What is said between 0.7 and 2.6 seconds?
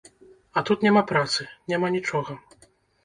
няма працы, няма нічога.